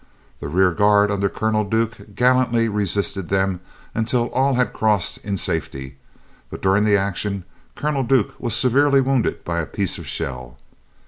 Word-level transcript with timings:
The 0.39 0.47
rear 0.47 0.71
guard 0.71 1.11
under 1.11 1.29
Colonel 1.29 1.63
Duke 1.63 2.15
gallantly 2.15 2.67
resisted 2.67 3.29
them 3.29 3.59
until 3.93 4.31
all 4.31 4.55
had 4.55 4.73
crossed 4.73 5.19
in 5.19 5.37
safety, 5.37 5.95
but 6.49 6.59
during 6.59 6.85
the 6.85 6.97
action 6.97 7.43
Colonel 7.75 8.01
Duke 8.03 8.33
was 8.39 8.55
severely 8.55 8.99
wounded 8.99 9.43
by 9.43 9.59
a 9.59 9.67
piece 9.67 9.99
of 9.99 10.07
shell. 10.07 10.57